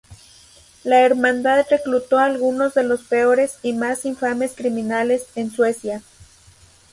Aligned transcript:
La 0.83 1.01
hermandad 1.01 1.63
reclutó 1.69 2.17
a 2.17 2.25
algunos 2.25 2.73
de 2.73 2.81
los 2.81 3.01
peores 3.03 3.59
y 3.61 3.73
más 3.73 4.03
infames 4.03 4.53
criminales 4.55 5.27
en 5.35 5.51
Suecia. 5.51 6.01